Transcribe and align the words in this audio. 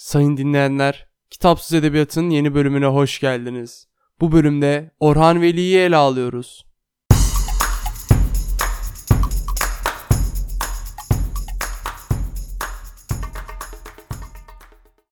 Sayın 0.00 0.36
dinleyenler, 0.36 1.08
Kitapsız 1.30 1.72
Edebiyat'ın 1.72 2.30
yeni 2.30 2.54
bölümüne 2.54 2.86
hoş 2.86 3.20
geldiniz. 3.20 3.88
Bu 4.20 4.32
bölümde 4.32 4.90
Orhan 5.00 5.42
Veli'yi 5.42 5.78
ele 5.78 5.96
alıyoruz. 5.96 6.66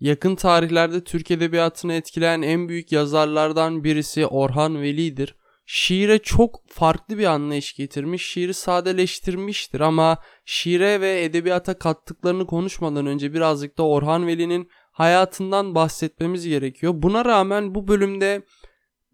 Yakın 0.01 0.35
tarihlerde 0.35 1.05
Türk 1.05 1.31
Edebiyatı'nı 1.31 1.93
etkileyen 1.93 2.43
en 2.43 2.69
büyük 2.69 2.93
yazarlardan 2.93 3.85
birisi 3.85 4.27
Orhan 4.27 4.83
Veli'dir. 4.83 5.37
Şiire 5.71 6.19
çok 6.19 6.69
farklı 6.69 7.19
bir 7.19 7.25
anlayış 7.25 7.75
getirmiş, 7.75 8.27
şiiri 8.27 8.55
sadeleştirmiştir 8.55 9.81
ama 9.81 10.19
şiire 10.45 11.01
ve 11.01 11.25
edebiyata 11.25 11.79
kattıklarını 11.79 12.47
konuşmadan 12.47 13.07
önce 13.07 13.35
birazcık 13.35 13.79
da 13.79 13.83
Orhan 13.83 14.27
Veli'nin 14.27 14.69
hayatından 14.93 15.75
bahsetmemiz 15.75 16.49
gerekiyor. 16.49 16.93
Buna 16.97 17.25
rağmen 17.25 17.75
bu 17.75 17.89
bölümde 17.89 18.43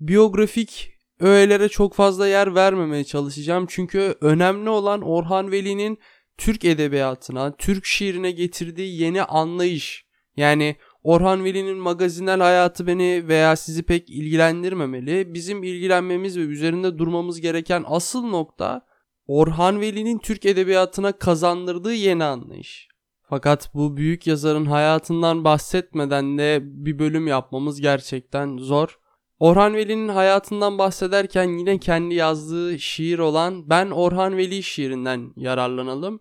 biyografik 0.00 0.90
öğelere 1.20 1.68
çok 1.68 1.94
fazla 1.94 2.28
yer 2.28 2.54
vermemeye 2.54 3.04
çalışacağım. 3.04 3.66
Çünkü 3.68 4.14
önemli 4.20 4.70
olan 4.70 5.02
Orhan 5.02 5.50
Veli'nin 5.52 5.98
Türk 6.38 6.64
edebiyatına, 6.64 7.56
Türk 7.56 7.86
şiirine 7.86 8.30
getirdiği 8.30 9.02
yeni 9.02 9.22
anlayış. 9.22 10.04
Yani 10.36 10.76
Orhan 11.04 11.44
Veli'nin 11.44 11.76
magazinel 11.76 12.40
hayatı 12.40 12.86
beni 12.86 13.28
veya 13.28 13.56
sizi 13.56 13.82
pek 13.82 14.10
ilgilendirmemeli. 14.10 15.34
Bizim 15.34 15.62
ilgilenmemiz 15.62 16.38
ve 16.38 16.40
üzerinde 16.40 16.98
durmamız 16.98 17.40
gereken 17.40 17.84
asıl 17.86 18.22
nokta 18.22 18.86
Orhan 19.26 19.80
Veli'nin 19.80 20.18
Türk 20.18 20.46
edebiyatına 20.46 21.12
kazandırdığı 21.12 21.94
yeni 21.94 22.24
anlayış. 22.24 22.88
Fakat 23.22 23.74
bu 23.74 23.96
büyük 23.96 24.26
yazarın 24.26 24.66
hayatından 24.66 25.44
bahsetmeden 25.44 26.38
de 26.38 26.60
bir 26.62 26.98
bölüm 26.98 27.26
yapmamız 27.26 27.80
gerçekten 27.80 28.56
zor. 28.56 28.98
Orhan 29.38 29.74
Veli'nin 29.74 30.08
hayatından 30.08 30.78
bahsederken 30.78 31.58
yine 31.58 31.78
kendi 31.78 32.14
yazdığı 32.14 32.78
şiir 32.78 33.18
olan 33.18 33.70
Ben 33.70 33.90
Orhan 33.90 34.36
Veli 34.36 34.62
şiirinden 34.62 35.32
yararlanalım. 35.36 36.20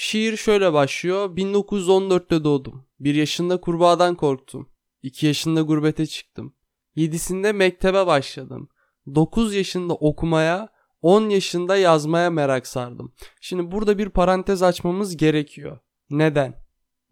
Şiir 0.00 0.36
şöyle 0.36 0.72
başlıyor. 0.72 1.36
1914'te 1.36 2.44
doğdum. 2.44 2.86
1 3.00 3.14
yaşında 3.14 3.60
kurbağadan 3.60 4.14
korktum. 4.14 4.68
2 5.02 5.26
yaşında 5.26 5.62
gurbete 5.62 6.06
çıktım. 6.06 6.54
7'sinde 6.96 7.52
mektebe 7.52 8.06
başladım. 8.06 8.68
9 9.14 9.54
yaşında 9.54 9.94
okumaya, 9.94 10.68
10 11.02 11.28
yaşında 11.28 11.76
yazmaya 11.76 12.30
merak 12.30 12.66
sardım. 12.66 13.12
Şimdi 13.40 13.72
burada 13.72 13.98
bir 13.98 14.08
parantez 14.08 14.62
açmamız 14.62 15.16
gerekiyor. 15.16 15.78
Neden? 16.10 16.54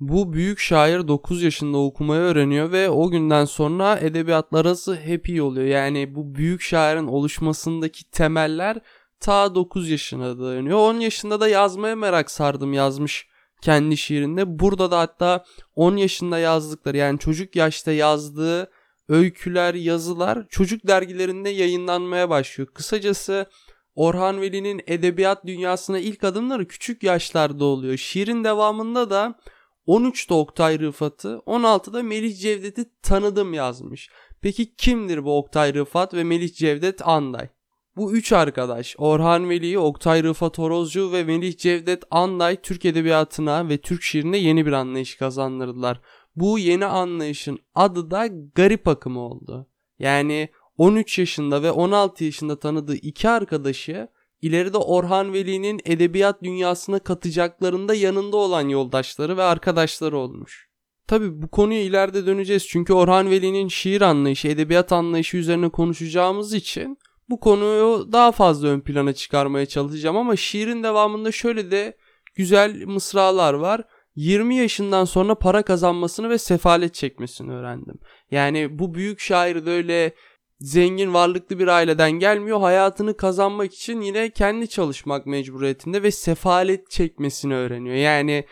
Bu 0.01 0.33
büyük 0.33 0.59
şair 0.59 1.09
9 1.09 1.43
yaşında 1.43 1.79
okumayı 1.79 2.21
öğreniyor 2.21 2.73
ve 2.73 2.91
o 2.91 3.11
günden 3.11 3.45
sonra 3.45 3.99
edebiyatlar 3.99 4.65
arası 4.65 4.97
hep 4.97 5.29
iyi 5.29 5.43
oluyor. 5.43 5.67
Yani 5.67 6.15
bu 6.15 6.35
büyük 6.35 6.61
şairin 6.61 7.07
oluşmasındaki 7.07 8.11
temeller 8.11 8.81
ta 9.21 9.55
9 9.55 9.91
yaşına 9.91 10.41
dayanıyor. 10.41 10.79
10 10.79 11.01
yaşında 11.01 11.41
da 11.41 11.49
yazmaya 11.49 11.97
merak 11.97 12.31
sardım 12.31 12.73
yazmış 12.73 13.29
kendi 13.63 13.97
şiirinde. 13.97 14.59
Burada 14.59 14.91
da 14.91 14.99
hatta 14.99 15.45
10 15.75 15.97
yaşında 15.97 16.39
yazdıkları 16.39 16.97
yani 16.97 17.19
çocuk 17.19 17.57
yaşta 17.57 17.93
yazdığı 17.93 18.71
öyküler, 19.09 19.75
yazılar 19.75 20.47
çocuk 20.49 20.87
dergilerinde 20.87 21.49
yayınlanmaya 21.49 22.31
başlıyor. 22.31 22.69
Kısacası 22.75 23.47
Orhan 23.95 24.41
Veli'nin 24.41 24.83
edebiyat 24.87 25.47
dünyasına 25.47 25.99
ilk 25.99 26.25
adımları 26.25 26.69
küçük 26.69 27.03
yaşlarda 27.03 27.65
oluyor. 27.65 27.97
Şiirin 27.97 28.45
devamında 28.45 29.11
da 29.11 29.39
13'te 29.87 30.35
Oktay 30.35 30.79
Rıfat'ı, 30.79 31.43
16'da 31.47 32.03
Melih 32.03 32.41
Cevdet'i 32.41 32.85
tanıdım 33.03 33.55
yazmış. 33.55 34.11
Peki 34.43 34.75
kimdir 34.77 35.25
bu 35.25 35.39
Oktay 35.39 35.75
Rıfat 35.75 36.15
ve 36.15 36.25
Melih 36.25 36.55
Cevdet 36.55 37.09
Anday? 37.09 37.49
Bu 37.97 38.13
üç 38.13 38.33
arkadaş 38.33 38.95
Orhan 38.99 39.51
Veli, 39.51 39.79
Oktay 39.79 40.23
Rıfat 40.23 40.59
Horozcu 40.59 41.13
ve 41.13 41.25
Melih 41.25 41.57
Cevdet 41.57 42.03
Anday 42.11 42.57
Türk 42.57 42.85
edebiyatına 42.85 43.69
ve 43.69 43.79
Türk 43.79 44.03
şiirine 44.03 44.39
yeni 44.39 44.67
bir 44.67 44.73
anlayış 44.73 45.17
kazandırdılar. 45.17 46.01
Bu 46.37 46.59
yeni 46.59 46.87
anlayışın 46.87 47.59
adı 47.75 48.11
da 48.11 48.27
garip 48.55 48.89
akımı 48.89 49.21
oldu. 49.21 49.67
Yani 49.99 50.49
13 50.79 51.19
yaşında 51.19 51.63
ve 51.63 51.71
16 51.71 52.25
yaşında 52.25 52.59
tanıdığı 52.59 52.95
iki 52.95 53.29
arkadaşı 53.29 54.09
ileride 54.43 54.79
Orhan 54.79 55.33
Veli'nin 55.33 55.81
edebiyat 55.85 56.43
dünyasına 56.43 56.99
katacaklarında 56.99 57.95
yanında 57.95 58.37
olan 58.37 58.69
yoldaşları 58.69 59.37
ve 59.37 59.43
arkadaşları 59.43 60.19
olmuş. 60.19 60.69
Tabi 61.07 61.43
bu 61.43 61.49
konuya 61.49 61.83
ileride 61.83 62.27
döneceğiz 62.27 62.67
çünkü 62.67 62.93
Orhan 62.93 63.31
Veli'nin 63.31 63.69
şiir 63.69 64.01
anlayışı, 64.01 64.49
edebiyat 64.49 64.93
anlayışı 64.93 65.37
üzerine 65.37 65.69
konuşacağımız 65.69 66.55
için 66.55 66.99
bu 67.29 67.41
konuyu 67.41 68.13
daha 68.13 68.33
fazla 68.33 68.69
ön 68.69 68.81
plana 68.81 69.13
çıkarmaya 69.13 69.67
çalışacağım 69.67 70.17
ama 70.17 70.37
şiirin 70.37 70.83
devamında 70.83 71.33
şöyle 71.33 71.71
de 71.71 71.97
güzel 72.35 72.85
mısralar 72.85 73.55
var. 73.55 73.85
20 74.17 74.57
yaşından 74.57 75.05
sonra 75.05 75.35
para 75.35 75.63
kazanmasını 75.63 76.31
ve 76.31 76.39
sefalet 76.39 76.95
çekmesini 76.95 77.53
öğrendim. 77.53 77.99
Yani 78.31 78.79
bu 78.79 78.95
büyük 78.95 79.21
şair 79.21 79.67
de 79.67 79.71
öyle 79.71 80.15
zengin 80.61 81.15
varlıklı 81.15 81.59
bir 81.59 81.67
aileden 81.67 82.11
gelmiyor. 82.11 82.61
Hayatını 82.61 83.17
kazanmak 83.17 83.75
için 83.75 84.01
yine 84.01 84.31
kendi 84.31 84.69
çalışmak 84.69 85.27
mecburiyetinde 85.27 86.03
ve 86.03 86.11
sefalet 86.11 86.91
çekmesini 86.91 87.55
öğreniyor. 87.55 87.97
Yani 87.97 88.45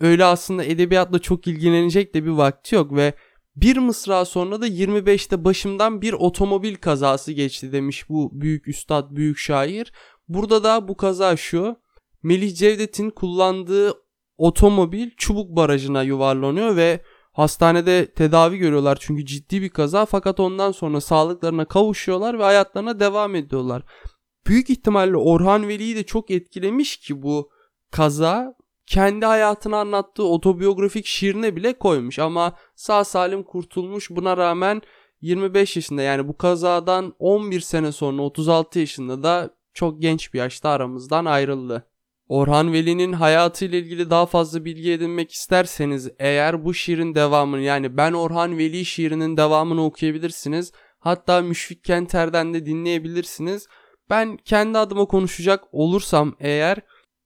öyle 0.00 0.24
aslında 0.24 0.64
edebiyatla 0.64 1.18
çok 1.18 1.46
ilgilenecek 1.46 2.14
de 2.14 2.24
bir 2.24 2.30
vakti 2.30 2.74
yok 2.74 2.92
ve 2.92 3.14
bir 3.56 3.76
mısra 3.76 4.24
sonra 4.24 4.60
da 4.60 4.68
25'te 4.68 5.44
başımdan 5.44 6.02
bir 6.02 6.12
otomobil 6.12 6.74
kazası 6.74 7.32
geçti 7.32 7.72
demiş 7.72 8.08
bu 8.08 8.30
büyük 8.32 8.68
üstad, 8.68 9.16
büyük 9.16 9.38
şair. 9.38 9.92
Burada 10.28 10.64
da 10.64 10.88
bu 10.88 10.96
kaza 10.96 11.36
şu. 11.36 11.76
Melih 12.22 12.56
Cevdet'in 12.56 13.10
kullandığı 13.10 13.94
otomobil 14.36 15.10
Çubuk 15.16 15.56
Barajı'na 15.56 16.02
yuvarlanıyor 16.02 16.76
ve 16.76 17.00
hastanede 17.32 18.06
tedavi 18.06 18.58
görüyorlar 18.58 18.98
çünkü 19.00 19.26
ciddi 19.26 19.62
bir 19.62 19.68
kaza 19.68 20.06
fakat 20.06 20.40
ondan 20.40 20.72
sonra 20.72 21.00
sağlıklarına 21.00 21.64
kavuşuyorlar 21.64 22.38
ve 22.38 22.42
hayatlarına 22.42 23.00
devam 23.00 23.34
ediyorlar. 23.34 23.82
Büyük 24.46 24.70
ihtimalle 24.70 25.16
Orhan 25.16 25.68
Veli'yi 25.68 25.96
de 25.96 26.02
çok 26.02 26.30
etkilemiş 26.30 26.96
ki 26.96 27.22
bu 27.22 27.50
kaza 27.90 28.54
kendi 28.86 29.26
hayatını 29.26 29.76
anlattığı 29.76 30.24
otobiyografik 30.24 31.06
şiirine 31.06 31.56
bile 31.56 31.78
koymuş 31.78 32.18
ama 32.18 32.56
sağ 32.74 33.04
salim 33.04 33.42
kurtulmuş 33.42 34.10
buna 34.10 34.36
rağmen 34.36 34.82
25 35.20 35.76
yaşında 35.76 36.02
yani 36.02 36.28
bu 36.28 36.36
kazadan 36.36 37.14
11 37.18 37.60
sene 37.60 37.92
sonra 37.92 38.22
36 38.22 38.78
yaşında 38.78 39.22
da 39.22 39.50
çok 39.74 40.02
genç 40.02 40.34
bir 40.34 40.38
yaşta 40.38 40.68
aramızdan 40.68 41.24
ayrıldı. 41.24 41.86
Orhan 42.28 42.72
Veli'nin 42.72 43.12
hayatıyla 43.12 43.78
ilgili 43.78 44.10
daha 44.10 44.26
fazla 44.26 44.64
bilgi 44.64 44.92
edinmek 44.92 45.32
isterseniz 45.32 46.10
eğer 46.18 46.64
bu 46.64 46.74
şiirin 46.74 47.14
devamını 47.14 47.60
yani 47.60 47.96
Ben 47.96 48.12
Orhan 48.12 48.58
Veli 48.58 48.84
şiirinin 48.84 49.36
devamını 49.36 49.84
okuyabilirsiniz. 49.84 50.72
Hatta 50.98 51.40
Müşfik 51.40 51.84
Kenter'den 51.84 52.54
de 52.54 52.66
dinleyebilirsiniz. 52.66 53.68
Ben 54.10 54.36
kendi 54.36 54.78
adıma 54.78 55.04
konuşacak 55.04 55.64
olursam 55.72 56.36
eğer 56.40 56.78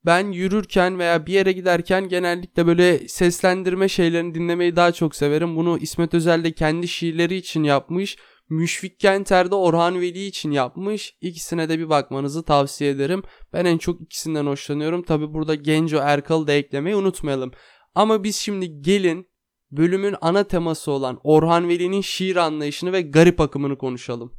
ben 0.05 0.31
yürürken 0.31 0.99
veya 0.99 1.25
bir 1.25 1.33
yere 1.33 1.51
giderken 1.51 2.09
genellikle 2.09 2.67
böyle 2.67 3.07
seslendirme 3.07 3.89
şeylerini 3.89 4.35
dinlemeyi 4.35 4.75
daha 4.75 4.91
çok 4.91 5.15
severim. 5.15 5.55
Bunu 5.55 5.77
İsmet 5.77 6.13
Özel 6.13 6.43
de 6.43 6.51
kendi 6.51 6.87
şiirleri 6.87 7.35
için 7.35 7.63
yapmış. 7.63 8.17
Müşfik 8.49 8.99
Kenter 8.99 9.51
de 9.51 9.55
Orhan 9.55 10.01
Veli 10.01 10.25
için 10.25 10.51
yapmış. 10.51 11.15
İkisine 11.21 11.69
de 11.69 11.79
bir 11.79 11.89
bakmanızı 11.89 12.43
tavsiye 12.43 12.89
ederim. 12.89 13.23
Ben 13.53 13.65
en 13.65 13.77
çok 13.77 14.01
ikisinden 14.01 14.45
hoşlanıyorum. 14.45 15.03
Tabi 15.03 15.33
burada 15.33 15.55
Genco 15.55 15.97
Erkal'ı 15.97 16.47
da 16.47 16.53
eklemeyi 16.53 16.95
unutmayalım. 16.95 17.51
Ama 17.95 18.23
biz 18.23 18.35
şimdi 18.35 18.81
gelin 18.81 19.29
bölümün 19.71 20.15
ana 20.21 20.43
teması 20.43 20.91
olan 20.91 21.19
Orhan 21.23 21.69
Veli'nin 21.69 22.01
şiir 22.01 22.35
anlayışını 22.35 22.93
ve 22.93 23.01
garip 23.01 23.41
akımını 23.41 23.77
konuşalım. 23.77 24.38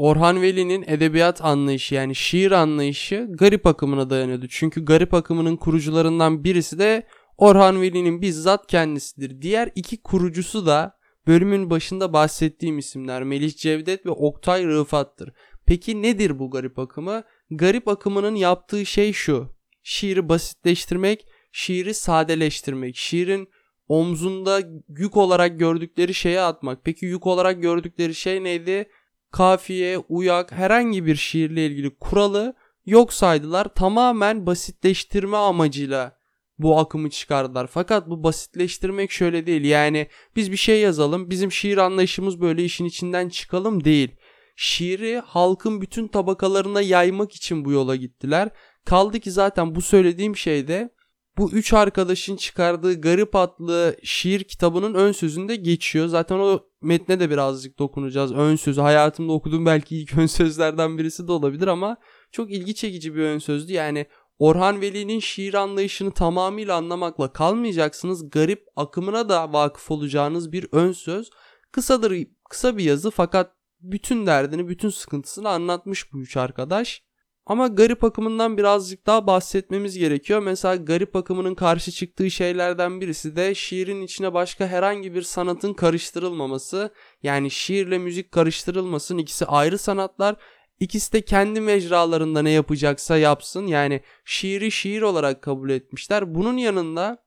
Orhan 0.00 0.42
Veli'nin 0.42 0.84
edebiyat 0.86 1.44
anlayışı 1.44 1.94
yani 1.94 2.14
şiir 2.14 2.50
anlayışı 2.50 3.28
garip 3.30 3.66
akımına 3.66 4.10
dayanıyordu. 4.10 4.46
Çünkü 4.48 4.84
garip 4.84 5.14
akımının 5.14 5.56
kurucularından 5.56 6.44
birisi 6.44 6.78
de 6.78 7.06
Orhan 7.38 7.80
Veli'nin 7.80 8.22
bizzat 8.22 8.66
kendisidir. 8.66 9.42
Diğer 9.42 9.70
iki 9.74 10.02
kurucusu 10.02 10.66
da 10.66 10.96
bölümün 11.26 11.70
başında 11.70 12.12
bahsettiğim 12.12 12.78
isimler 12.78 13.22
Melih 13.22 13.56
Cevdet 13.56 14.06
ve 14.06 14.10
Oktay 14.10 14.64
Rıfat'tır. 14.64 15.32
Peki 15.66 16.02
nedir 16.02 16.38
bu 16.38 16.50
garip 16.50 16.78
akımı? 16.78 17.22
Garip 17.50 17.88
akımının 17.88 18.34
yaptığı 18.34 18.86
şey 18.86 19.12
şu. 19.12 19.48
Şiiri 19.82 20.28
basitleştirmek, 20.28 21.26
şiiri 21.52 21.94
sadeleştirmek, 21.94 22.96
şiirin 22.96 23.48
omzunda 23.88 24.60
yük 24.88 25.16
olarak 25.16 25.58
gördükleri 25.58 26.14
şeye 26.14 26.40
atmak. 26.40 26.84
Peki 26.84 27.06
yük 27.06 27.26
olarak 27.26 27.62
gördükleri 27.62 28.14
şey 28.14 28.44
neydi? 28.44 28.88
Kafiye, 29.32 29.98
uyak 29.98 30.52
herhangi 30.52 31.06
bir 31.06 31.16
şiirle 31.16 31.66
ilgili 31.66 31.96
kuralı 31.98 32.54
yok 32.86 33.12
saydılar. 33.12 33.74
Tamamen 33.74 34.46
basitleştirme 34.46 35.36
amacıyla 35.36 36.20
bu 36.58 36.78
akımı 36.78 37.10
çıkardılar. 37.10 37.66
Fakat 37.66 38.10
bu 38.10 38.24
basitleştirmek 38.24 39.10
şöyle 39.10 39.46
değil. 39.46 39.64
Yani 39.64 40.06
biz 40.36 40.52
bir 40.52 40.56
şey 40.56 40.80
yazalım, 40.80 41.30
bizim 41.30 41.52
şiir 41.52 41.78
anlayışımız 41.78 42.40
böyle 42.40 42.64
işin 42.64 42.84
içinden 42.84 43.28
çıkalım 43.28 43.84
değil. 43.84 44.16
Şiiri 44.56 45.22
halkın 45.26 45.80
bütün 45.80 46.08
tabakalarına 46.08 46.80
yaymak 46.80 47.32
için 47.32 47.64
bu 47.64 47.72
yola 47.72 47.96
gittiler. 47.96 48.48
Kaldı 48.84 49.20
ki 49.20 49.30
zaten 49.30 49.74
bu 49.74 49.82
söylediğim 49.82 50.36
şeyde 50.36 50.90
bu 51.38 51.50
üç 51.52 51.72
arkadaşın 51.72 52.36
çıkardığı 52.36 53.00
Garip 53.00 53.36
adlı 53.36 53.96
şiir 54.02 54.44
kitabının 54.44 54.94
ön 54.94 55.12
sözünde 55.12 55.56
geçiyor. 55.56 56.06
Zaten 56.06 56.38
o 56.38 56.60
metne 56.82 57.20
de 57.20 57.30
birazcık 57.30 57.78
dokunacağız. 57.78 58.32
Ön 58.32 58.56
sözü 58.56 58.80
hayatımda 58.80 59.32
okuduğum 59.32 59.66
belki 59.66 59.96
ilk 59.96 60.18
ön 60.18 60.26
sözlerden 60.26 60.98
birisi 60.98 61.28
de 61.28 61.32
olabilir 61.32 61.66
ama 61.66 61.96
çok 62.32 62.50
ilgi 62.52 62.74
çekici 62.74 63.14
bir 63.14 63.20
ön 63.20 63.38
sözdü. 63.38 63.72
Yani 63.72 64.06
Orhan 64.38 64.80
Veli'nin 64.80 65.20
şiir 65.20 65.54
anlayışını 65.54 66.10
tamamıyla 66.10 66.76
anlamakla 66.76 67.32
kalmayacaksınız. 67.32 68.30
Garip 68.30 68.66
akımına 68.76 69.28
da 69.28 69.52
vakıf 69.52 69.90
olacağınız 69.90 70.52
bir 70.52 70.66
ön 70.72 70.92
söz. 70.92 71.30
Kısadır, 71.72 72.26
kısa 72.50 72.76
bir 72.76 72.84
yazı 72.84 73.10
fakat 73.10 73.52
bütün 73.80 74.26
derdini, 74.26 74.68
bütün 74.68 74.88
sıkıntısını 74.88 75.48
anlatmış 75.48 76.12
bu 76.12 76.20
üç 76.20 76.36
arkadaş. 76.36 77.02
Ama 77.46 77.66
garip 77.68 78.04
akımından 78.04 78.58
birazcık 78.58 79.06
daha 79.06 79.26
bahsetmemiz 79.26 79.98
gerekiyor. 79.98 80.40
Mesela 80.42 80.76
garip 80.76 81.16
akımının 81.16 81.54
karşı 81.54 81.92
çıktığı 81.92 82.30
şeylerden 82.30 83.00
birisi 83.00 83.36
de 83.36 83.54
şiirin 83.54 84.02
içine 84.02 84.34
başka 84.34 84.66
herhangi 84.66 85.14
bir 85.14 85.22
sanatın 85.22 85.74
karıştırılmaması. 85.74 86.92
Yani 87.22 87.50
şiirle 87.50 87.98
müzik 87.98 88.32
karıştırılmasın. 88.32 89.18
İkisi 89.18 89.46
ayrı 89.46 89.78
sanatlar. 89.78 90.36
İkisi 90.80 91.12
de 91.12 91.20
kendi 91.20 91.60
mecralarında 91.60 92.42
ne 92.42 92.50
yapacaksa 92.50 93.16
yapsın. 93.16 93.66
Yani 93.66 94.00
şiiri 94.24 94.70
şiir 94.70 95.02
olarak 95.02 95.42
kabul 95.42 95.70
etmişler. 95.70 96.34
Bunun 96.34 96.56
yanında 96.56 97.24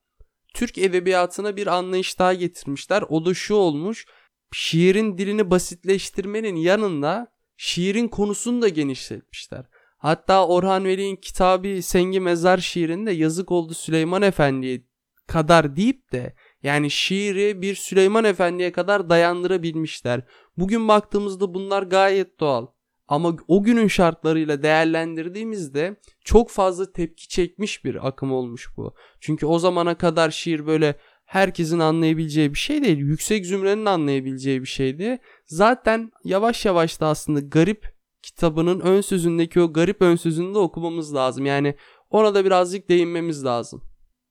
Türk 0.54 0.78
edebiyatına 0.78 1.56
bir 1.56 1.66
anlayış 1.66 2.18
daha 2.18 2.34
getirmişler. 2.34 3.04
O 3.08 3.24
da 3.24 3.34
şu 3.34 3.54
olmuş. 3.54 4.06
Şiirin 4.52 5.18
dilini 5.18 5.50
basitleştirmenin 5.50 6.56
yanında 6.56 7.32
şiirin 7.56 8.08
konusunu 8.08 8.62
da 8.62 8.68
genişletmişler. 8.68 9.64
Hatta 10.04 10.46
Orhan 10.46 10.84
Veli'nin 10.84 11.16
kitabı 11.16 11.82
Sengi 11.82 12.20
Mezar 12.20 12.58
şiirinde 12.58 13.10
yazık 13.10 13.52
oldu 13.52 13.74
Süleyman 13.74 14.22
Efendi'ye 14.22 14.82
kadar 15.26 15.76
deyip 15.76 16.12
de 16.12 16.34
yani 16.62 16.90
şiiri 16.90 17.62
bir 17.62 17.74
Süleyman 17.74 18.24
Efendi'ye 18.24 18.72
kadar 18.72 19.10
dayandırabilmişler. 19.10 20.20
Bugün 20.56 20.88
baktığımızda 20.88 21.54
bunlar 21.54 21.82
gayet 21.82 22.40
doğal. 22.40 22.66
Ama 23.08 23.36
o 23.48 23.62
günün 23.62 23.88
şartlarıyla 23.88 24.62
değerlendirdiğimizde 24.62 25.96
çok 26.24 26.50
fazla 26.50 26.92
tepki 26.92 27.28
çekmiş 27.28 27.84
bir 27.84 28.08
akım 28.08 28.32
olmuş 28.32 28.68
bu. 28.76 28.94
Çünkü 29.20 29.46
o 29.46 29.58
zamana 29.58 29.98
kadar 29.98 30.30
şiir 30.30 30.66
böyle 30.66 30.94
herkesin 31.24 31.78
anlayabileceği 31.78 32.54
bir 32.54 32.58
şey 32.58 32.84
değil. 32.84 32.98
Yüksek 32.98 33.46
zümrenin 33.46 33.86
anlayabileceği 33.86 34.60
bir 34.62 34.66
şeydi. 34.66 35.18
Zaten 35.46 36.10
yavaş 36.24 36.64
yavaş 36.64 37.00
da 37.00 37.06
aslında 37.06 37.40
garip 37.40 37.93
kitabının 38.34 38.80
ön 38.80 39.00
sözündeki 39.00 39.60
o 39.60 39.72
garip 39.72 40.02
ön 40.02 40.16
sözünü 40.16 40.54
de 40.54 40.58
okumamız 40.58 41.14
lazım. 41.14 41.46
Yani 41.46 41.74
ona 42.10 42.34
da 42.34 42.44
birazcık 42.44 42.88
değinmemiz 42.88 43.44
lazım. 43.44 43.82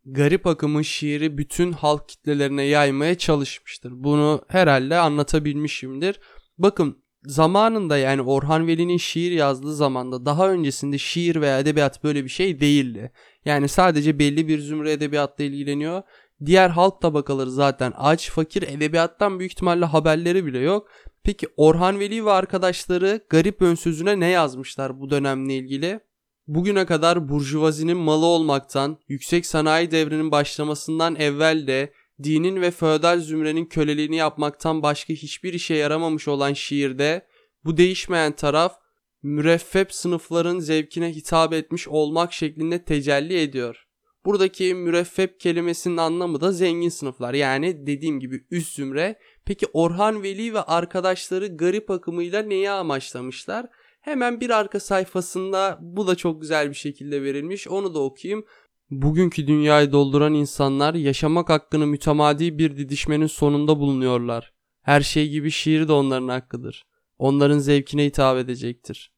Garip 0.05 0.47
akımı 0.47 0.85
şiiri 0.85 1.37
bütün 1.37 1.71
halk 1.71 2.09
kitlelerine 2.09 2.63
yaymaya 2.63 3.17
çalışmıştır. 3.17 3.91
Bunu 3.95 4.41
herhalde 4.47 4.97
anlatabilmişimdir. 4.97 6.19
Bakın 6.57 7.03
zamanında 7.25 7.97
yani 7.97 8.21
Orhan 8.21 8.67
Veli'nin 8.67 8.97
şiir 8.97 9.31
yazdığı 9.31 9.75
zamanda 9.75 10.25
daha 10.25 10.51
öncesinde 10.51 10.97
şiir 10.97 11.41
veya 11.41 11.59
edebiyat 11.59 12.03
böyle 12.03 12.23
bir 12.23 12.29
şey 12.29 12.59
değildi. 12.59 13.11
Yani 13.45 13.67
sadece 13.67 14.19
belli 14.19 14.47
bir 14.47 14.59
zümre 14.59 14.91
edebiyatla 14.91 15.43
ilgileniyor. 15.43 16.01
Diğer 16.45 16.69
halk 16.69 17.01
tabakaları 17.01 17.51
zaten 17.51 17.93
aç, 17.97 18.29
fakir, 18.29 18.61
edebiyattan 18.61 19.39
büyük 19.39 19.51
ihtimalle 19.51 19.85
haberleri 19.85 20.45
bile 20.45 20.59
yok. 20.59 20.87
Peki 21.23 21.47
Orhan 21.57 21.99
Veli 21.99 22.25
ve 22.25 22.31
arkadaşları 22.31 23.25
garip 23.29 23.61
ön 23.61 23.75
ne 24.19 24.27
yazmışlar 24.27 24.99
bu 24.99 25.09
dönemle 25.09 25.55
ilgili? 25.55 25.99
Bugüne 26.47 26.85
kadar 26.85 27.29
burjuvazinin 27.29 27.97
malı 27.97 28.25
olmaktan, 28.25 28.97
yüksek 29.07 29.45
sanayi 29.45 29.91
devrinin 29.91 30.31
başlamasından 30.31 31.15
evvel 31.15 31.67
de 31.67 31.93
dinin 32.23 32.61
ve 32.61 32.71
feodal 32.71 33.19
zümrenin 33.19 33.65
köleliğini 33.65 34.15
yapmaktan 34.15 34.83
başka 34.83 35.13
hiçbir 35.13 35.53
işe 35.53 35.73
yaramamış 35.73 36.27
olan 36.27 36.53
şiirde 36.53 37.27
bu 37.65 37.77
değişmeyen 37.77 38.31
taraf 38.31 38.75
müreffep 39.23 39.93
sınıfların 39.93 40.59
zevkine 40.59 41.15
hitap 41.15 41.53
etmiş 41.53 41.87
olmak 41.87 42.33
şeklinde 42.33 42.83
tecelli 42.83 43.41
ediyor. 43.41 43.82
Buradaki 44.25 44.73
müreffep 44.73 45.39
kelimesinin 45.39 45.97
anlamı 45.97 46.41
da 46.41 46.51
zengin 46.51 46.89
sınıflar 46.89 47.33
yani 47.33 47.87
dediğim 47.87 48.19
gibi 48.19 48.45
üst 48.51 48.75
zümre. 48.75 49.19
Peki 49.45 49.65
Orhan 49.73 50.23
Veli 50.23 50.53
ve 50.53 50.61
arkadaşları 50.61 51.57
garip 51.57 51.91
akımıyla 51.91 52.41
neyi 52.41 52.69
amaçlamışlar? 52.69 53.65
Hemen 54.01 54.41
bir 54.41 54.49
arka 54.49 54.79
sayfasında 54.79 55.77
bu 55.81 56.07
da 56.07 56.15
çok 56.15 56.41
güzel 56.41 56.69
bir 56.69 56.75
şekilde 56.75 57.23
verilmiş 57.23 57.67
onu 57.67 57.93
da 57.93 57.99
okuyayım. 57.99 58.45
Bugünkü 58.89 59.47
dünyayı 59.47 59.91
dolduran 59.91 60.33
insanlar 60.33 60.93
yaşamak 60.93 61.49
hakkını 61.49 61.87
mütemadi 61.87 62.57
bir 62.57 62.77
didişmenin 62.77 63.27
sonunda 63.27 63.79
bulunuyorlar. 63.79 64.53
Her 64.81 65.01
şey 65.01 65.29
gibi 65.29 65.51
şiir 65.51 65.87
de 65.87 65.91
onların 65.91 66.27
hakkıdır. 66.27 66.85
Onların 67.17 67.57
zevkine 67.57 68.05
hitap 68.05 68.37
edecektir. 68.37 69.12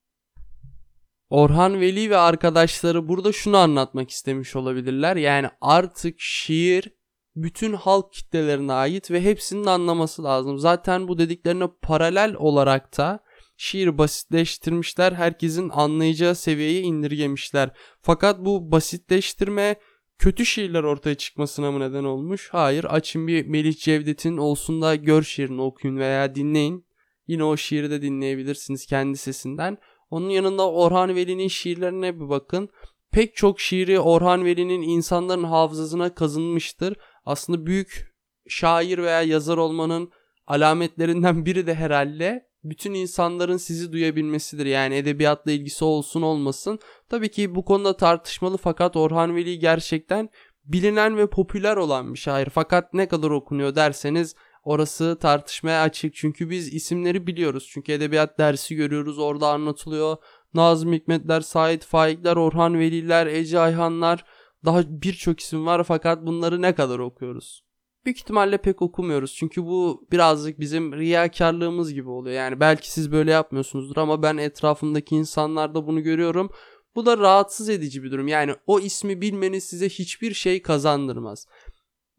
Orhan 1.29 1.81
Veli 1.81 2.09
ve 2.09 2.17
arkadaşları 2.17 3.07
burada 3.07 3.31
şunu 3.31 3.57
anlatmak 3.57 4.09
istemiş 4.09 4.55
olabilirler. 4.55 5.15
Yani 5.15 5.49
artık 5.61 6.15
şiir 6.17 6.93
bütün 7.35 7.73
halk 7.73 8.13
kitlelerine 8.13 8.73
ait 8.73 9.11
ve 9.11 9.21
hepsinin 9.21 9.65
anlaması 9.65 10.23
lazım. 10.23 10.59
Zaten 10.59 11.07
bu 11.07 11.17
dediklerine 11.17 11.67
paralel 11.81 12.35
olarak 12.35 12.97
da 12.97 13.19
şiir 13.57 13.97
basitleştirmişler. 13.97 15.11
Herkesin 15.11 15.69
anlayacağı 15.69 16.35
seviyeye 16.35 16.81
indirgemişler. 16.81 17.69
Fakat 18.01 18.39
bu 18.39 18.71
basitleştirme 18.71 19.75
kötü 20.17 20.45
şiirler 20.45 20.83
ortaya 20.83 21.15
çıkmasına 21.15 21.71
mı 21.71 21.79
neden 21.79 22.03
olmuş? 22.03 22.49
Hayır. 22.51 22.83
Açın 22.83 23.27
bir 23.27 23.45
Melih 23.45 23.77
Cevdet'in 23.77 24.37
olsun 24.37 24.81
da 24.81 24.95
gör 24.95 25.23
şiirini 25.23 25.61
okuyun 25.61 25.97
veya 25.97 26.35
dinleyin. 26.35 26.85
Yine 27.27 27.43
o 27.43 27.57
şiiri 27.57 27.91
de 27.91 28.01
dinleyebilirsiniz 28.01 28.85
kendi 28.85 29.17
sesinden. 29.17 29.77
Onun 30.09 30.29
yanında 30.29 30.71
Orhan 30.71 31.15
Veli'nin 31.15 31.47
şiirlerine 31.47 32.19
bir 32.19 32.29
bakın. 32.29 32.69
Pek 33.11 33.35
çok 33.35 33.59
şiiri 33.59 33.99
Orhan 33.99 34.45
Veli'nin 34.45 34.81
insanların 34.81 35.43
hafızasına 35.43 36.15
kazınmıştır. 36.15 36.97
Aslında 37.25 37.65
büyük 37.65 38.15
şair 38.47 38.97
veya 38.97 39.21
yazar 39.21 39.57
olmanın 39.57 40.11
alametlerinden 40.47 41.45
biri 41.45 41.67
de 41.67 41.75
herhalde 41.75 42.47
bütün 42.63 42.93
insanların 42.93 43.57
sizi 43.57 43.91
duyabilmesidir. 43.91 44.65
Yani 44.65 44.95
edebiyatla 44.95 45.51
ilgisi 45.51 45.85
olsun 45.85 46.21
olmasın. 46.21 46.79
Tabii 47.09 47.31
ki 47.31 47.55
bu 47.55 47.65
konuda 47.65 47.97
tartışmalı 47.97 48.57
fakat 48.57 48.95
Orhan 48.95 49.35
Veli 49.35 49.59
gerçekten 49.59 50.29
bilinen 50.65 51.17
ve 51.17 51.29
popüler 51.29 51.77
olan 51.77 52.13
bir 52.13 52.19
şair. 52.19 52.49
Fakat 52.49 52.93
ne 52.93 53.07
kadar 53.07 53.29
okunuyor 53.29 53.75
derseniz 53.75 54.35
Orası 54.65 55.17
tartışmaya 55.21 55.81
açık 55.81 56.15
çünkü 56.15 56.49
biz 56.49 56.73
isimleri 56.73 57.27
biliyoruz. 57.27 57.69
Çünkü 57.71 57.91
edebiyat 57.91 58.39
dersi 58.39 58.75
görüyoruz 58.75 59.19
orada 59.19 59.47
anlatılıyor. 59.47 60.17
Nazım 60.53 60.93
Hikmetler, 60.93 61.41
Said 61.41 61.81
Faikler, 61.81 62.35
Orhan 62.35 62.79
Veliler, 62.79 63.27
Ece 63.27 63.59
Ayhanlar 63.59 64.25
daha 64.65 64.81
birçok 64.87 65.39
isim 65.39 65.65
var 65.65 65.83
fakat 65.83 66.25
bunları 66.25 66.61
ne 66.61 66.75
kadar 66.75 66.99
okuyoruz? 66.99 67.65
Büyük 68.05 68.17
ihtimalle 68.17 68.57
pek 68.57 68.81
okumuyoruz. 68.81 69.33
Çünkü 69.33 69.65
bu 69.65 70.07
birazcık 70.11 70.59
bizim 70.59 70.93
riyakarlığımız 70.93 71.93
gibi 71.93 72.09
oluyor. 72.09 72.35
Yani 72.35 72.59
belki 72.59 72.91
siz 72.91 73.11
böyle 73.11 73.31
yapmıyorsunuzdur 73.31 73.97
ama 73.97 74.23
ben 74.23 74.37
etrafımdaki 74.37 75.15
insanlarda 75.15 75.87
bunu 75.87 76.03
görüyorum. 76.03 76.49
Bu 76.95 77.05
da 77.05 77.17
rahatsız 77.17 77.69
edici 77.69 78.03
bir 78.03 78.11
durum. 78.11 78.27
Yani 78.27 78.55
o 78.67 78.79
ismi 78.79 79.21
bilmeniz 79.21 79.63
size 79.63 79.89
hiçbir 79.89 80.33
şey 80.33 80.61
kazandırmaz. 80.61 81.47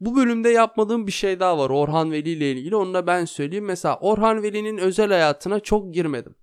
Bu 0.01 0.17
bölümde 0.17 0.49
yapmadığım 0.49 1.07
bir 1.07 1.13
şey 1.13 1.41
daha 1.41 1.59
var 1.59 1.71
Orhan 1.71 2.13
Veli 2.13 2.31
ile 2.31 2.53
ilgili. 2.53 2.77
Onu 2.77 2.95
da 2.95 3.07
ben 3.07 3.25
söyleyeyim. 3.25 3.65
Mesela 3.65 3.99
Orhan 4.01 4.43
Veli'nin 4.43 4.79
özel 4.79 5.09
hayatına 5.09 5.61
çok 5.61 5.95
girmedim. 5.95 6.35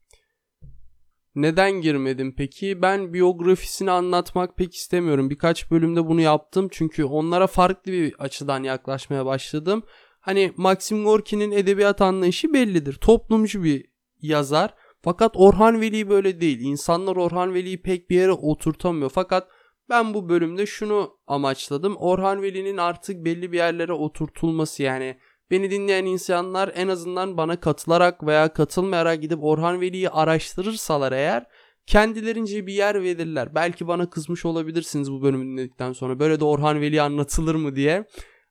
Neden 1.35 1.71
girmedim 1.71 2.33
peki? 2.37 2.81
Ben 2.81 3.13
biyografisini 3.13 3.91
anlatmak 3.91 4.57
pek 4.57 4.75
istemiyorum. 4.75 5.29
Birkaç 5.29 5.71
bölümde 5.71 6.07
bunu 6.07 6.21
yaptım 6.21 6.67
çünkü 6.71 7.03
onlara 7.03 7.47
farklı 7.47 7.91
bir 7.91 8.13
açıdan 8.19 8.63
yaklaşmaya 8.63 9.25
başladım. 9.25 9.83
Hani 10.19 10.53
Maxim 10.57 11.03
Gorki'nin 11.03 11.51
edebiyat 11.51 12.01
anlayışı 12.01 12.53
bellidir. 12.53 12.93
Toplumcu 12.93 13.63
bir 13.63 13.85
yazar. 14.21 14.73
Fakat 15.01 15.31
Orhan 15.35 15.81
Veli 15.81 16.09
böyle 16.09 16.41
değil. 16.41 16.59
İnsanlar 16.59 17.15
Orhan 17.15 17.53
Veli'yi 17.53 17.81
pek 17.81 18.09
bir 18.09 18.15
yere 18.15 18.31
oturtamıyor. 18.31 19.09
Fakat 19.09 19.47
ben 19.89 20.13
bu 20.13 20.29
bölümde 20.29 20.65
şunu 20.65 21.17
amaçladım. 21.27 21.95
Orhan 21.95 22.41
Veli'nin 22.41 22.77
artık 22.77 23.25
belli 23.25 23.51
bir 23.51 23.57
yerlere 23.57 23.93
oturtulması 23.93 24.83
yani 24.83 25.17
beni 25.51 25.71
dinleyen 25.71 26.05
insanlar 26.05 26.71
en 26.75 26.87
azından 26.87 27.37
bana 27.37 27.59
katılarak 27.59 28.27
veya 28.27 28.53
katılmayarak 28.53 29.21
gidip 29.21 29.43
Orhan 29.43 29.81
Veli'yi 29.81 30.09
araştırırsalar 30.09 31.11
eğer 31.11 31.47
kendilerince 31.85 32.67
bir 32.67 32.73
yer 32.73 33.03
verirler. 33.03 33.55
Belki 33.55 33.87
bana 33.87 34.09
kızmış 34.09 34.45
olabilirsiniz 34.45 35.11
bu 35.11 35.21
bölümü 35.21 35.45
dinledikten 35.45 35.93
sonra. 35.93 36.19
Böyle 36.19 36.39
de 36.39 36.45
Orhan 36.45 36.81
Veli 36.81 37.01
anlatılır 37.01 37.55
mı 37.55 37.75
diye. 37.75 38.05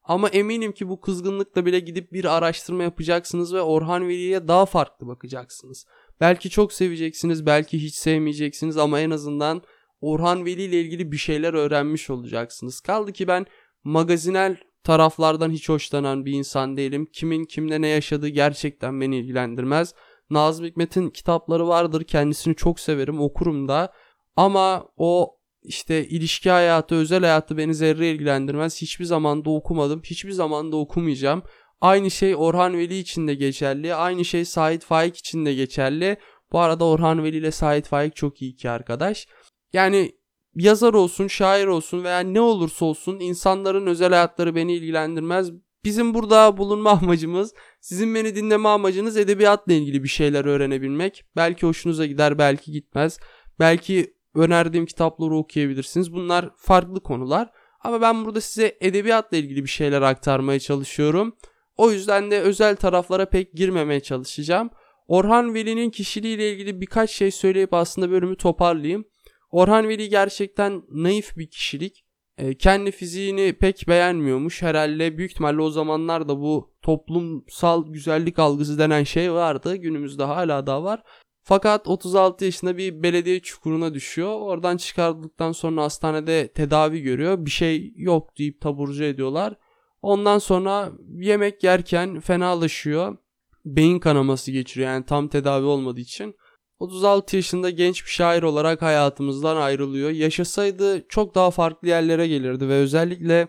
Ama 0.04 0.28
eminim 0.28 0.72
ki 0.72 0.88
bu 0.88 1.00
kızgınlıkla 1.00 1.66
bile 1.66 1.80
gidip 1.80 2.12
bir 2.12 2.24
araştırma 2.36 2.82
yapacaksınız 2.82 3.54
ve 3.54 3.62
Orhan 3.62 4.08
Veli'ye 4.08 4.48
daha 4.48 4.66
farklı 4.66 5.06
bakacaksınız. 5.06 5.86
Belki 6.20 6.50
çok 6.50 6.72
seveceksiniz, 6.72 7.46
belki 7.46 7.82
hiç 7.82 7.94
sevmeyeceksiniz 7.94 8.76
ama 8.76 9.00
en 9.00 9.10
azından 9.10 9.62
Orhan 10.02 10.44
Veli 10.44 10.62
ile 10.62 10.80
ilgili 10.80 11.12
bir 11.12 11.16
şeyler 11.16 11.54
öğrenmiş 11.54 12.10
olacaksınız. 12.10 12.80
Kaldı 12.80 13.12
ki 13.12 13.28
ben 13.28 13.46
magazinel 13.84 14.56
taraflardan 14.84 15.50
hiç 15.50 15.68
hoşlanan 15.68 16.24
bir 16.24 16.32
insan 16.32 16.76
değilim. 16.76 17.08
Kimin 17.12 17.44
kimle 17.44 17.80
ne 17.80 17.88
yaşadığı 17.88 18.28
gerçekten 18.28 19.00
beni 19.00 19.18
ilgilendirmez. 19.18 19.94
Nazım 20.30 20.66
Hikmet'in 20.66 21.10
kitapları 21.10 21.68
vardır. 21.68 22.04
Kendisini 22.04 22.56
çok 22.56 22.80
severim, 22.80 23.20
okurum 23.20 23.68
da. 23.68 23.92
Ama 24.36 24.88
o 24.96 25.36
işte 25.62 26.08
ilişki 26.08 26.50
hayatı, 26.50 26.94
özel 26.94 27.20
hayatı 27.20 27.56
beni 27.56 27.74
zerre 27.74 28.10
ilgilendirmez. 28.10 28.82
Hiçbir 28.82 29.04
zaman 29.04 29.44
da 29.44 29.50
okumadım. 29.50 30.02
Hiçbir 30.04 30.32
zaman 30.32 30.72
da 30.72 30.76
okumayacağım. 30.76 31.42
Aynı 31.80 32.10
şey 32.10 32.36
Orhan 32.36 32.78
Veli 32.78 32.98
için 32.98 33.28
de 33.28 33.34
geçerli. 33.34 33.94
Aynı 33.94 34.24
şey 34.24 34.44
Sait 34.44 34.84
Faik 34.84 35.16
için 35.16 35.46
de 35.46 35.54
geçerli. 35.54 36.16
Bu 36.52 36.60
arada 36.60 36.84
Orhan 36.84 37.24
Veli 37.24 37.36
ile 37.36 37.50
Sait 37.50 37.88
Faik 37.88 38.16
çok 38.16 38.42
iyi 38.42 38.52
iki 38.52 38.70
arkadaş. 38.70 39.26
Yani 39.72 40.12
yazar 40.54 40.94
olsun, 40.94 41.26
şair 41.26 41.66
olsun 41.66 42.04
veya 42.04 42.20
ne 42.20 42.40
olursa 42.40 42.84
olsun 42.84 43.20
insanların 43.20 43.86
özel 43.86 44.10
hayatları 44.10 44.54
beni 44.54 44.74
ilgilendirmez. 44.74 45.50
Bizim 45.84 46.14
burada 46.14 46.56
bulunma 46.56 46.90
amacımız, 47.02 47.54
sizin 47.80 48.14
beni 48.14 48.36
dinleme 48.36 48.68
amacınız 48.68 49.16
edebiyatla 49.16 49.72
ilgili 49.72 50.02
bir 50.02 50.08
şeyler 50.08 50.44
öğrenebilmek. 50.44 51.24
Belki 51.36 51.66
hoşunuza 51.66 52.06
gider, 52.06 52.38
belki 52.38 52.72
gitmez. 52.72 53.18
Belki 53.58 54.14
önerdiğim 54.34 54.86
kitapları 54.86 55.36
okuyabilirsiniz. 55.36 56.12
Bunlar 56.12 56.50
farklı 56.56 57.00
konular. 57.00 57.50
Ama 57.80 58.00
ben 58.00 58.24
burada 58.24 58.40
size 58.40 58.76
edebiyatla 58.80 59.36
ilgili 59.36 59.64
bir 59.64 59.68
şeyler 59.68 60.02
aktarmaya 60.02 60.60
çalışıyorum. 60.60 61.36
O 61.76 61.90
yüzden 61.90 62.30
de 62.30 62.40
özel 62.40 62.76
taraflara 62.76 63.26
pek 63.28 63.52
girmemeye 63.52 64.00
çalışacağım. 64.00 64.70
Orhan 65.08 65.54
Veli'nin 65.54 65.90
kişiliğiyle 65.90 66.52
ilgili 66.52 66.80
birkaç 66.80 67.10
şey 67.10 67.30
söyleyip 67.30 67.74
aslında 67.74 68.10
bölümü 68.10 68.36
toparlayayım. 68.36 69.04
Orhan 69.52 69.88
Veli 69.88 70.08
gerçekten 70.08 70.82
naif 70.90 71.36
bir 71.36 71.46
kişilik. 71.46 72.04
E, 72.38 72.54
kendi 72.54 72.90
fiziğini 72.90 73.52
pek 73.52 73.84
beğenmiyormuş. 73.88 74.62
Herhalde 74.62 75.18
büyük 75.18 75.30
ihtimalle 75.30 75.60
o 75.60 75.70
zamanlarda 75.70 76.40
bu 76.40 76.74
toplumsal 76.82 77.92
güzellik 77.92 78.38
algısı 78.38 78.78
denen 78.78 79.04
şey 79.04 79.32
vardı. 79.32 79.76
Günümüzde 79.76 80.24
hala 80.24 80.66
da 80.66 80.84
var. 80.84 81.02
Fakat 81.42 81.88
36 81.88 82.44
yaşında 82.44 82.76
bir 82.76 83.02
belediye 83.02 83.40
çukuruna 83.40 83.94
düşüyor. 83.94 84.40
Oradan 84.40 84.76
çıkardıktan 84.76 85.52
sonra 85.52 85.82
hastanede 85.82 86.48
tedavi 86.48 87.02
görüyor. 87.02 87.46
Bir 87.46 87.50
şey 87.50 87.92
yok 87.96 88.38
deyip 88.38 88.60
taburcu 88.60 89.04
ediyorlar. 89.04 89.54
Ondan 90.02 90.38
sonra 90.38 90.92
yemek 91.14 91.64
yerken 91.64 92.20
fenalaşıyor. 92.20 93.16
Beyin 93.64 93.98
kanaması 93.98 94.50
geçiriyor 94.50 94.90
yani 94.90 95.04
tam 95.04 95.28
tedavi 95.28 95.64
olmadığı 95.64 96.00
için. 96.00 96.34
36 96.82 97.36
yaşında 97.36 97.70
genç 97.70 98.04
bir 98.04 98.10
şair 98.10 98.42
olarak 98.42 98.82
hayatımızdan 98.82 99.56
ayrılıyor. 99.56 100.10
Yaşasaydı 100.10 101.08
çok 101.08 101.34
daha 101.34 101.50
farklı 101.50 101.88
yerlere 101.88 102.28
gelirdi 102.28 102.68
ve 102.68 102.74
özellikle 102.74 103.48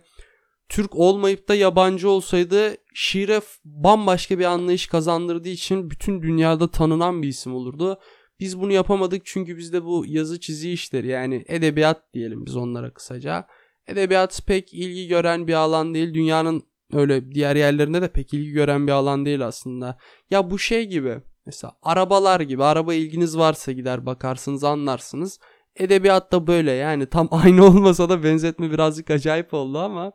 Türk 0.70 0.96
olmayıp 0.96 1.48
da 1.48 1.56
yabancı 1.56 2.10
olsaydı 2.10 2.78
şiire 2.94 3.42
bambaşka 3.66 4.40
bir 4.40 4.46
anlayış 4.46 4.88
kazandırdığı 4.88 5.50
için 5.50 5.90
bütün 5.90 6.22
dünyada 6.22 6.72
tanınan 6.72 7.22
bir 7.22 7.28
isim 7.28 7.56
olurdu. 7.56 8.00
Biz 8.40 8.60
bunu 8.60 8.72
yapamadık 8.72 9.22
çünkü 9.26 9.58
bizde 9.58 9.84
bu 9.84 10.06
yazı 10.08 10.40
çizi 10.40 10.72
işleri 10.72 11.08
yani 11.08 11.46
edebiyat 11.48 12.14
diyelim 12.14 12.46
biz 12.46 12.56
onlara 12.56 12.94
kısaca. 12.94 13.48
Edebiyat 13.88 14.42
pek 14.48 14.74
ilgi 14.74 15.08
gören 15.08 15.48
bir 15.48 15.54
alan 15.54 15.94
değil. 15.94 16.14
Dünyanın 16.14 16.64
öyle 16.94 17.32
diğer 17.32 17.56
yerlerinde 17.56 18.02
de 18.02 18.08
pek 18.08 18.34
ilgi 18.34 18.52
gören 18.52 18.88
bir 18.88 18.92
alan 18.92 19.26
değil 19.26 19.48
aslında. 19.48 19.98
Ya 20.30 20.52
bu 20.52 20.60
şey 20.60 20.86
gibi 20.86 21.22
mesela 21.46 21.78
arabalar 21.82 22.40
gibi 22.40 22.64
araba 22.64 22.94
ilginiz 22.94 23.38
varsa 23.38 23.72
gider 23.72 24.06
bakarsınız 24.06 24.64
anlarsınız. 24.64 25.40
Edebiyat 25.76 26.32
da 26.32 26.48
böyle 26.48 26.72
yani 26.72 27.06
tam 27.06 27.28
aynı 27.32 27.66
olmasa 27.66 28.10
da 28.10 28.24
benzetme 28.24 28.72
birazcık 28.72 29.12
acayip 29.12 29.54
oldu 29.54 29.80
ama 29.80 30.12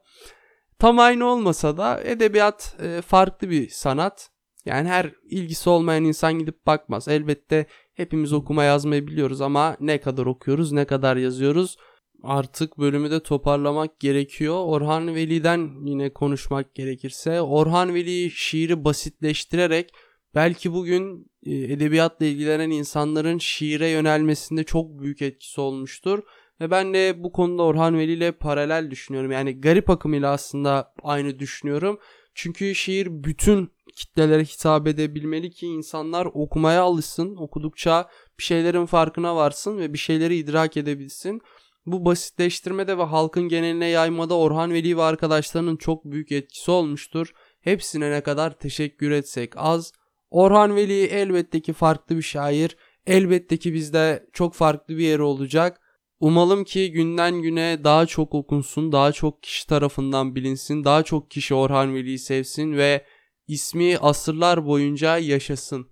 tam 0.78 0.98
aynı 0.98 1.26
olmasa 1.26 1.76
da 1.76 2.00
edebiyat 2.02 2.76
e, 2.82 3.02
farklı 3.02 3.50
bir 3.50 3.68
sanat. 3.68 4.30
Yani 4.64 4.88
her 4.88 5.12
ilgisi 5.30 5.70
olmayan 5.70 6.04
insan 6.04 6.38
gidip 6.38 6.66
bakmaz. 6.66 7.08
Elbette 7.08 7.66
hepimiz 7.94 8.32
okuma 8.32 8.64
yazmayı 8.64 9.06
biliyoruz 9.06 9.40
ama 9.40 9.76
ne 9.80 10.00
kadar 10.00 10.26
okuyoruz, 10.26 10.72
ne 10.72 10.84
kadar 10.84 11.16
yazıyoruz 11.16 11.76
artık 12.22 12.78
bölümü 12.78 13.10
de 13.10 13.22
toparlamak 13.22 14.00
gerekiyor. 14.00 14.54
Orhan 14.64 15.14
Veli'den 15.14 15.70
yine 15.84 16.12
konuşmak 16.12 16.74
gerekirse 16.74 17.40
Orhan 17.40 17.94
Veli 17.94 18.30
şiiri 18.30 18.84
basitleştirerek 18.84 19.90
belki 20.34 20.72
bugün 20.72 21.30
e, 21.46 21.54
edebiyatla 21.54 22.26
ilgilenen 22.26 22.70
insanların 22.70 23.38
şiire 23.38 23.88
yönelmesinde 23.88 24.64
çok 24.64 25.00
büyük 25.00 25.22
etkisi 25.22 25.60
olmuştur. 25.60 26.22
Ve 26.60 26.70
ben 26.70 26.94
de 26.94 27.22
bu 27.22 27.32
konuda 27.32 27.62
Orhan 27.62 27.98
Veli 27.98 28.12
ile 28.12 28.32
paralel 28.32 28.90
düşünüyorum. 28.90 29.30
Yani 29.30 29.60
garip 29.60 29.90
akımıyla 29.90 30.32
aslında 30.32 30.92
aynı 31.02 31.38
düşünüyorum. 31.38 31.98
Çünkü 32.34 32.74
şiir 32.74 33.08
bütün 33.10 33.72
kitlelere 33.96 34.44
hitap 34.44 34.86
edebilmeli 34.86 35.50
ki 35.50 35.66
insanlar 35.66 36.26
okumaya 36.26 36.82
alışsın. 36.82 37.36
Okudukça 37.36 38.08
bir 38.38 38.44
şeylerin 38.44 38.86
farkına 38.86 39.36
varsın 39.36 39.78
ve 39.78 39.92
bir 39.92 39.98
şeyleri 39.98 40.36
idrak 40.36 40.76
edebilsin. 40.76 41.40
Bu 41.86 42.04
basitleştirmede 42.04 42.98
ve 42.98 43.02
halkın 43.02 43.48
geneline 43.48 43.86
yaymada 43.86 44.34
Orhan 44.34 44.72
Veli 44.72 44.96
ve 44.96 45.02
arkadaşlarının 45.02 45.76
çok 45.76 46.04
büyük 46.04 46.32
etkisi 46.32 46.70
olmuştur. 46.70 47.32
Hepsine 47.60 48.10
ne 48.10 48.20
kadar 48.20 48.58
teşekkür 48.58 49.10
etsek 49.10 49.52
az. 49.56 49.92
Orhan 50.30 50.76
Veli 50.76 51.02
elbette 51.02 51.60
ki 51.60 51.72
farklı 51.72 52.16
bir 52.16 52.22
şair. 52.22 52.76
Elbette 53.06 53.56
ki 53.56 53.74
bizde 53.74 54.26
çok 54.32 54.54
farklı 54.54 54.96
bir 54.96 55.02
yeri 55.02 55.22
olacak. 55.22 55.80
Umalım 56.20 56.64
ki 56.64 56.92
günden 56.92 57.42
güne 57.42 57.84
daha 57.84 58.06
çok 58.06 58.34
okunsun, 58.34 58.92
daha 58.92 59.12
çok 59.12 59.42
kişi 59.42 59.66
tarafından 59.66 60.34
bilinsin, 60.34 60.84
daha 60.84 61.02
çok 61.02 61.30
kişi 61.30 61.54
Orhan 61.54 61.94
Veli'yi 61.94 62.18
sevsin 62.18 62.76
ve 62.76 63.04
ismi 63.48 63.98
asırlar 63.98 64.66
boyunca 64.66 65.18
yaşasın. 65.18 65.86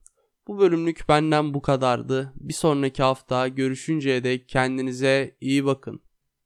Bu 0.48 0.58
bölümlük 0.58 1.08
benden 1.08 1.54
bu 1.54 1.62
kadardı. 1.62 2.32
Bir 2.36 2.54
sonraki 2.54 3.02
hafta 3.02 3.48
görüşünceye 3.48 4.24
dek 4.24 4.48
kendinize 4.48 5.36
iyi 5.40 5.64
bakın. 5.64 6.05